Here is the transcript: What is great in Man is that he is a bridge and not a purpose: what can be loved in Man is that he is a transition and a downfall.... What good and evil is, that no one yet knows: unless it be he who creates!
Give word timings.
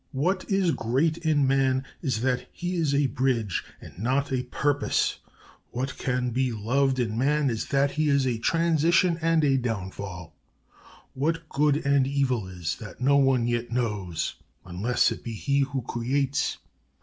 What 0.13 0.49
is 0.49 0.71
great 0.71 1.19
in 1.19 1.45
Man 1.45 1.85
is 2.01 2.21
that 2.21 2.47
he 2.51 2.73
is 2.75 2.95
a 2.95 3.05
bridge 3.05 3.63
and 3.79 3.99
not 3.99 4.31
a 4.33 4.41
purpose: 4.45 5.19
what 5.69 5.95
can 5.99 6.31
be 6.31 6.51
loved 6.51 6.97
in 6.97 7.15
Man 7.15 7.51
is 7.51 7.67
that 7.67 7.91
he 7.91 8.09
is 8.09 8.25
a 8.25 8.39
transition 8.39 9.19
and 9.21 9.43
a 9.43 9.57
downfall.... 9.57 10.35
What 11.13 11.47
good 11.49 11.85
and 11.85 12.07
evil 12.07 12.47
is, 12.47 12.77
that 12.77 12.99
no 12.99 13.17
one 13.17 13.45
yet 13.45 13.69
knows: 13.69 14.37
unless 14.65 15.11
it 15.11 15.23
be 15.23 15.33
he 15.33 15.59
who 15.59 15.83
creates! 15.83 16.57